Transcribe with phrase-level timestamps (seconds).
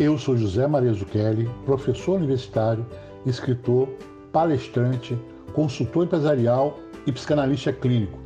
[0.00, 2.86] Eu sou José Maria Zucchelli, professor universitário,
[3.26, 3.86] escritor,
[4.32, 5.14] palestrante,
[5.52, 8.18] consultor empresarial e psicanalista clínico.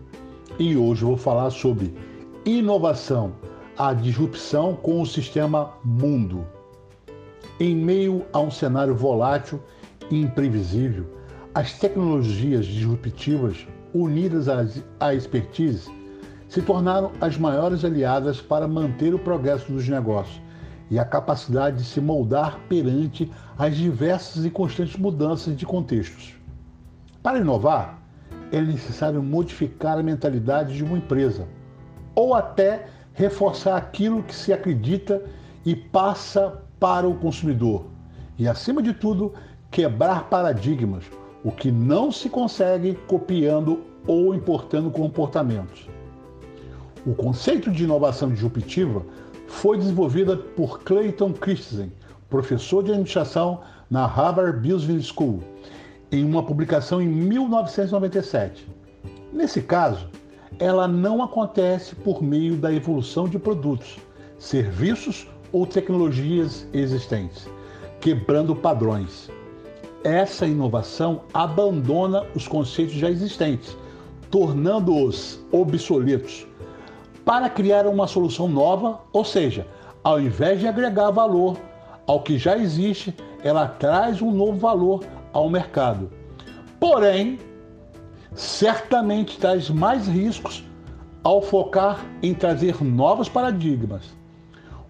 [0.56, 1.92] E hoje vou falar sobre
[2.46, 3.32] inovação,
[3.76, 6.46] a disrupção com o sistema mundo.
[7.58, 9.60] Em meio a um cenário volátil
[10.12, 11.06] e imprevisível,
[11.56, 14.46] as tecnologias disruptivas unidas
[15.00, 15.90] à expertise
[16.48, 20.43] se tornaram as maiores aliadas para manter o progresso dos negócios
[20.94, 26.36] e a capacidade de se moldar perante as diversas e constantes mudanças de contextos.
[27.20, 28.00] Para inovar,
[28.52, 31.48] é necessário modificar a mentalidade de uma empresa
[32.14, 35.20] ou até reforçar aquilo que se acredita
[35.66, 37.86] e passa para o consumidor.
[38.38, 39.34] E, acima de tudo,
[39.72, 41.02] quebrar paradigmas,
[41.42, 45.88] o que não se consegue copiando ou importando comportamentos.
[47.04, 49.04] O conceito de inovação disruptiva
[49.46, 51.92] foi desenvolvida por Clayton Christensen,
[52.28, 55.40] professor de administração na Harvard Business School,
[56.10, 58.66] em uma publicação em 1997.
[59.32, 60.08] Nesse caso,
[60.58, 63.98] ela não acontece por meio da evolução de produtos,
[64.38, 67.48] serviços ou tecnologias existentes,
[68.00, 69.30] quebrando padrões.
[70.02, 73.76] Essa inovação abandona os conceitos já existentes,
[74.30, 76.46] tornando-os obsoletos,
[77.24, 79.66] para criar uma solução nova, ou seja,
[80.02, 81.56] ao invés de agregar valor
[82.06, 86.10] ao que já existe, ela traz um novo valor ao mercado.
[86.78, 87.38] Porém,
[88.34, 90.64] certamente traz mais riscos
[91.22, 94.02] ao focar em trazer novos paradigmas.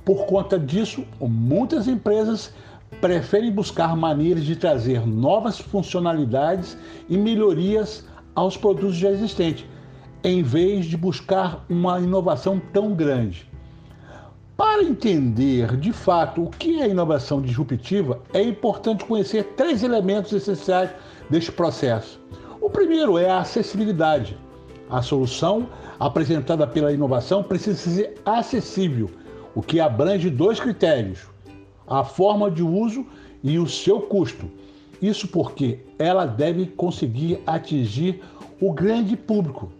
[0.04, 2.52] Por conta disso, muitas empresas
[3.00, 6.76] preferem buscar maneiras de trazer novas funcionalidades
[7.08, 8.04] e melhorias
[8.34, 9.64] aos produtos já existentes,
[10.24, 13.46] em vez de buscar uma inovação tão grande.
[14.56, 20.88] Para entender de fato o que é inovação disruptiva, é importante conhecer três elementos essenciais
[21.28, 22.18] deste processo.
[22.58, 24.38] O primeiro é a acessibilidade.
[24.88, 25.68] A solução
[26.00, 29.10] apresentada pela inovação precisa ser acessível,
[29.54, 31.26] o que abrange dois critérios:
[31.86, 33.04] a forma de uso
[33.42, 34.50] e o seu custo.
[35.02, 38.22] Isso porque ela deve conseguir atingir
[38.60, 39.70] o grande público,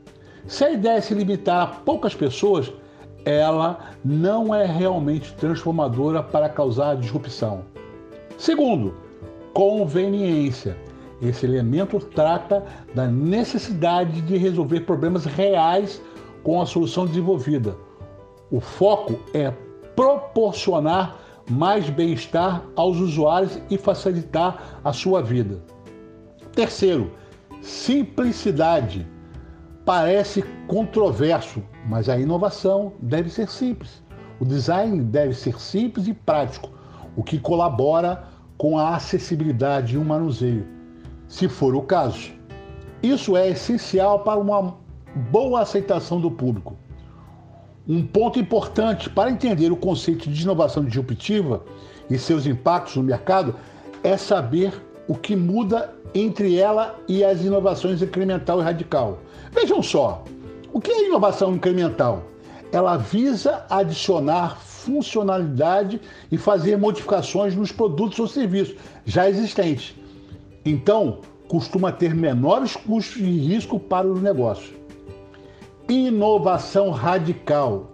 [0.47, 2.73] se a ideia se limitar a poucas pessoas,
[3.25, 7.63] ela não é realmente transformadora para causar disrupção.
[8.37, 8.95] Segundo,
[9.53, 10.77] conveniência.
[11.23, 16.03] Esse elemento trata da necessidade de resolver problemas reais
[16.43, 17.77] com a solução desenvolvida.
[18.51, 19.53] O foco é
[19.97, 21.17] proporcionar
[21.49, 25.63] mais bem-estar aos usuários e facilitar a sua vida.
[26.53, 27.11] Terceiro,
[27.63, 29.07] simplicidade.
[29.85, 34.03] Parece controverso, mas a inovação deve ser simples.
[34.41, 36.71] O design deve ser simples e prático,
[37.15, 38.25] o que colabora
[38.57, 40.67] com a acessibilidade e o manuseio,
[41.29, 42.33] se for o caso.
[43.03, 44.75] Isso é essencial para uma
[45.31, 46.77] boa aceitação do público.
[47.87, 51.63] Um ponto importante para entender o conceito de inovação disruptiva
[52.09, 53.55] e seus impactos no mercado
[54.03, 54.73] é saber
[55.07, 59.19] o que muda entre ela e as inovações incremental e radical.
[59.53, 60.25] Vejam só,
[60.73, 62.25] o que é inovação incremental?
[62.73, 66.01] Ela visa adicionar funcionalidade
[66.31, 69.95] e fazer modificações nos produtos ou serviços já existentes.
[70.65, 74.73] Então, costuma ter menores custos e risco para os negócios.
[75.89, 77.91] Inovação radical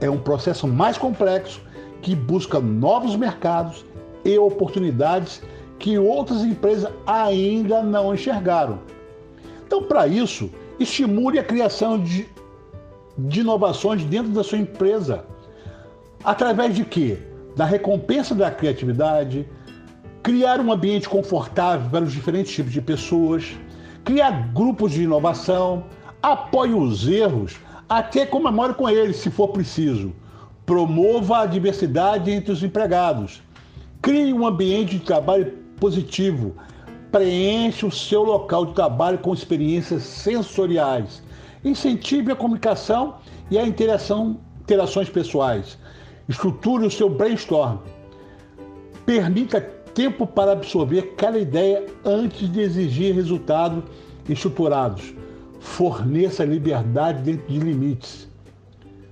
[0.00, 1.60] é um processo mais complexo
[2.02, 3.84] que busca novos mercados
[4.24, 5.42] e oportunidades
[5.80, 8.78] que outras empresas ainda não enxergaram.
[9.66, 12.28] Então, para isso, estimule a criação de,
[13.18, 15.24] de inovações dentro da sua empresa.
[16.22, 17.18] Através de quê?
[17.56, 19.48] Da recompensa da criatividade,
[20.22, 23.56] criar um ambiente confortável para os diferentes tipos de pessoas,
[24.04, 25.84] criar grupos de inovação,
[26.22, 27.56] apoie os erros,
[27.88, 30.12] até comemore com eles, se for preciso.
[30.66, 33.42] Promova a diversidade entre os empregados.
[34.02, 36.54] Crie um ambiente de trabalho positivo.
[37.10, 41.22] Preencha o seu local de trabalho com experiências sensoriais.
[41.64, 43.16] Incentive a comunicação
[43.50, 45.76] e a interação, interações pessoais.
[46.28, 47.78] Estruture o seu brainstorm.
[49.04, 53.82] Permita tempo para absorver cada ideia antes de exigir resultados
[54.28, 55.12] estruturados.
[55.58, 58.28] Forneça liberdade dentro de limites.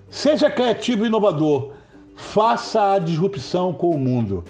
[0.09, 1.73] Seja criativo e inovador.
[2.15, 4.44] Faça a disrupção com o mundo.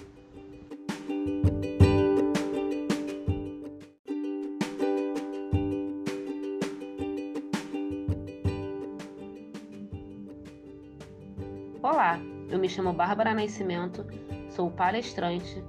[11.81, 14.05] Olá, eu me chamo Bárbara Nascimento,
[14.49, 15.63] sou palestrante,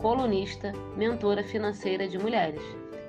[0.00, 2.62] colunista, mentora financeira de mulheres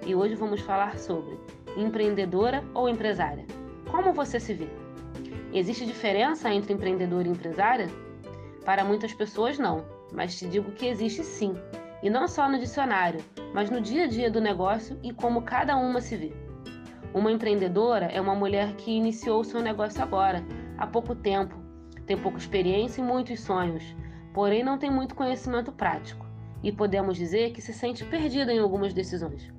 [0.03, 1.37] e hoje vamos falar sobre
[1.77, 3.45] empreendedora ou empresária.
[3.91, 4.67] Como você se vê?
[5.53, 7.89] Existe diferença entre empreendedora e empresária?
[8.65, 11.53] Para muitas pessoas, não, mas te digo que existe sim,
[12.01, 13.23] e não só no dicionário,
[13.53, 16.33] mas no dia a dia do negócio e como cada uma se vê.
[17.13, 20.43] Uma empreendedora é uma mulher que iniciou seu negócio agora,
[20.75, 21.66] há pouco tempo,
[22.07, 23.83] tem pouca experiência e muitos sonhos,
[24.33, 26.25] porém não tem muito conhecimento prático,
[26.63, 29.51] e podemos dizer que se sente perdida em algumas decisões.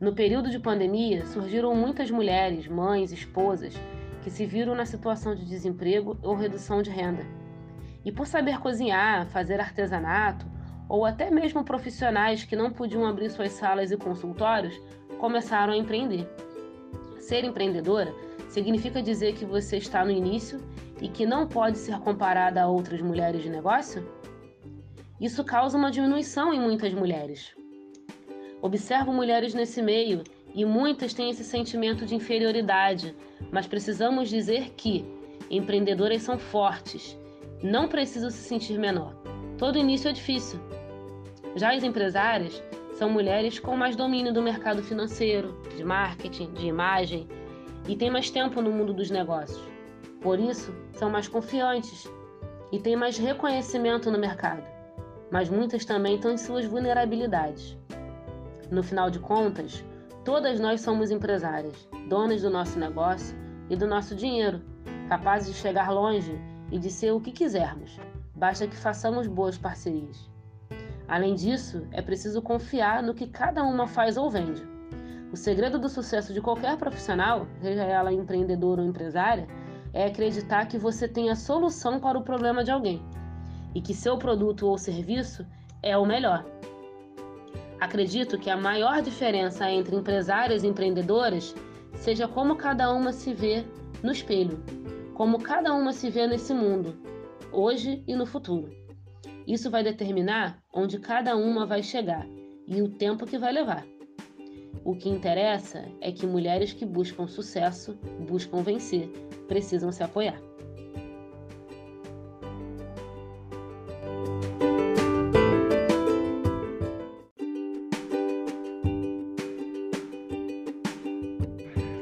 [0.00, 3.78] No período de pandemia, surgiram muitas mulheres, mães, esposas,
[4.22, 7.26] que se viram na situação de desemprego ou redução de renda.
[8.02, 10.46] E por saber cozinhar, fazer artesanato,
[10.88, 14.80] ou até mesmo profissionais que não podiam abrir suas salas e consultórios,
[15.18, 16.26] começaram a empreender.
[17.18, 18.12] Ser empreendedora
[18.48, 20.60] significa dizer que você está no início
[21.00, 24.06] e que não pode ser comparada a outras mulheres de negócio?
[25.20, 27.54] Isso causa uma diminuição em muitas mulheres.
[28.62, 30.22] Observo mulheres nesse meio
[30.54, 33.14] e muitas têm esse sentimento de inferioridade,
[33.50, 35.04] mas precisamos dizer que
[35.50, 37.18] empreendedoras são fortes,
[37.62, 39.14] não precisam se sentir menor.
[39.58, 40.58] Todo início é difícil.
[41.56, 42.62] Já as empresárias
[42.94, 47.26] são mulheres com mais domínio do mercado financeiro, de marketing, de imagem
[47.88, 49.79] e têm mais tempo no mundo dos negócios.
[50.20, 52.10] Por isso, são mais confiantes
[52.70, 54.62] e têm mais reconhecimento no mercado.
[55.30, 57.78] Mas muitas também têm suas vulnerabilidades.
[58.70, 59.84] No final de contas,
[60.24, 63.36] todas nós somos empresárias, donas do nosso negócio
[63.68, 64.60] e do nosso dinheiro,
[65.08, 66.38] capazes de chegar longe
[66.70, 67.98] e de ser o que quisermos.
[68.34, 70.30] Basta que façamos boas parcerias.
[71.08, 74.62] Além disso, é preciso confiar no que cada uma faz ou vende.
[75.32, 79.48] O segredo do sucesso de qualquer profissional, seja ela empreendedora ou empresária,
[79.92, 83.02] é acreditar que você tem a solução para o problema de alguém
[83.74, 85.46] e que seu produto ou serviço
[85.82, 86.44] é o melhor.
[87.80, 91.54] Acredito que a maior diferença entre empresárias e empreendedoras
[91.94, 93.64] seja como cada uma se vê
[94.02, 94.62] no espelho,
[95.14, 96.96] como cada uma se vê nesse mundo,
[97.52, 98.70] hoje e no futuro.
[99.46, 102.26] Isso vai determinar onde cada uma vai chegar
[102.66, 103.84] e o tempo que vai levar.
[104.90, 107.96] O que interessa é que mulheres que buscam sucesso,
[108.28, 109.08] buscam vencer,
[109.46, 110.42] precisam se apoiar.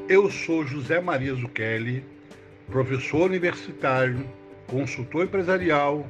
[0.09, 2.03] Eu sou José Maria Zucchelli,
[2.71, 4.27] professor universitário,
[4.65, 6.07] consultor empresarial,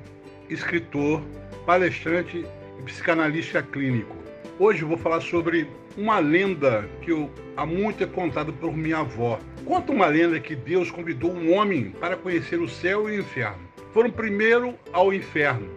[0.49, 1.21] escritor,
[1.65, 2.45] palestrante
[2.79, 4.28] e psicanalista clínico.
[4.61, 9.39] Hoje vou falar sobre uma lenda que eu, há muito é contada por minha avó.
[9.63, 13.69] Conta uma lenda que Deus convidou um homem para conhecer o céu e o inferno.
[13.93, 15.69] Foram primeiro ao inferno.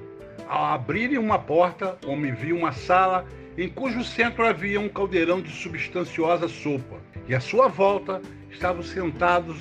[0.48, 3.24] Ao abrirem uma porta, o homem viu uma sala
[3.56, 6.96] em cujo centro havia um caldeirão de substanciosa sopa,
[7.28, 8.20] e à sua volta
[8.50, 9.58] estavam sentados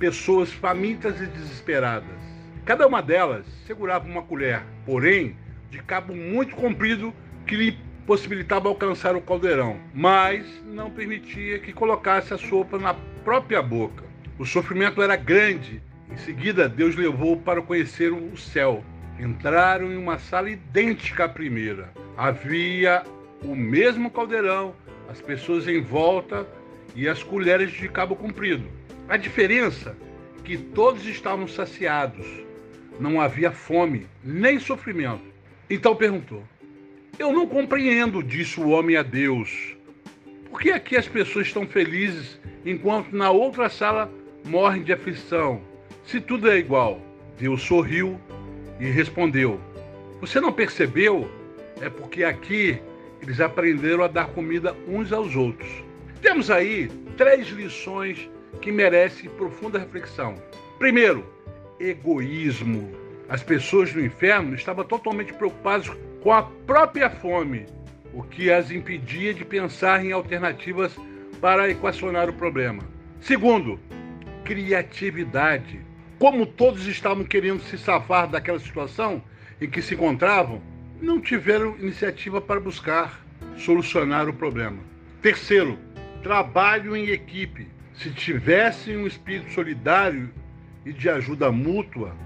[0.00, 2.18] pessoas famintas e desesperadas.
[2.64, 5.36] Cada uma delas segurava uma colher, porém
[5.70, 7.14] de cabo muito comprido
[7.46, 12.94] que lhe possibilitava alcançar o caldeirão, mas não permitia que colocasse a sopa na
[13.24, 14.04] própria boca.
[14.38, 15.80] O sofrimento era grande.
[16.10, 18.84] Em seguida, Deus levou para conhecer o céu.
[19.18, 21.92] Entraram em uma sala idêntica à primeira.
[22.16, 23.02] Havia
[23.42, 24.74] o mesmo caldeirão,
[25.08, 26.46] as pessoas em volta
[26.94, 28.66] e as colheres de cabo comprido.
[29.08, 29.96] A diferença
[30.38, 32.44] é que todos estavam saciados
[32.98, 35.24] não havia fome nem sofrimento.
[35.68, 36.42] Então perguntou:
[37.16, 39.76] Eu não compreendo, disse o homem a Deus.
[40.50, 44.10] Por que aqui as pessoas estão felizes enquanto na outra sala
[44.44, 45.60] morrem de aflição?
[46.04, 47.00] Se tudo é igual.
[47.38, 48.20] Deus sorriu
[48.80, 49.60] e respondeu:
[50.20, 51.30] Você não percebeu?
[51.80, 52.80] É porque aqui
[53.22, 55.70] eles aprenderam a dar comida uns aos outros.
[56.20, 58.28] Temos aí três lições
[58.60, 60.34] que merecem profunda reflexão.
[60.78, 61.24] Primeiro,
[61.78, 62.92] egoísmo.
[63.28, 65.90] As pessoas do inferno estavam totalmente preocupadas
[66.24, 67.66] com a própria fome,
[68.14, 70.98] o que as impedia de pensar em alternativas
[71.38, 72.82] para equacionar o problema.
[73.20, 73.78] Segundo,
[74.42, 75.82] criatividade.
[76.18, 79.22] Como todos estavam querendo se safar daquela situação
[79.60, 80.62] em que se encontravam,
[80.98, 83.22] não tiveram iniciativa para buscar
[83.58, 84.78] solucionar o problema.
[85.20, 85.78] Terceiro,
[86.22, 87.68] trabalho em equipe.
[87.92, 90.30] Se tivessem um espírito solidário
[90.86, 92.16] e de ajuda mútua,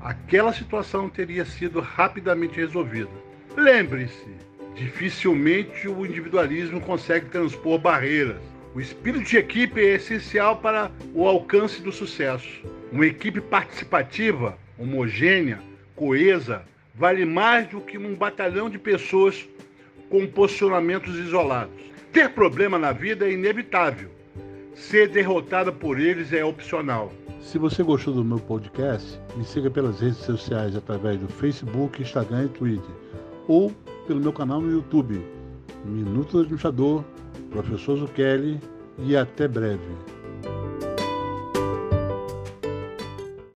[0.00, 3.31] aquela situação teria sido rapidamente resolvida.
[3.56, 4.30] Lembre-se,
[4.74, 8.40] dificilmente o individualismo consegue transpor barreiras.
[8.74, 12.64] O espírito de equipe é essencial para o alcance do sucesso.
[12.90, 15.60] Uma equipe participativa, homogênea,
[15.94, 16.62] coesa,
[16.94, 19.46] vale mais do que um batalhão de pessoas
[20.08, 21.74] com posicionamentos isolados.
[22.10, 24.10] Ter problema na vida é inevitável.
[24.74, 27.12] Ser derrotada por eles é opcional.
[27.42, 32.44] Se você gostou do meu podcast, me siga pelas redes sociais através do Facebook, Instagram
[32.44, 32.90] e Twitter,
[33.52, 33.70] ou
[34.06, 35.22] pelo meu canal no YouTube,
[35.84, 37.04] Minuto do Administrador,
[37.50, 38.58] Professor Zucchelli,
[38.98, 39.82] e até breve.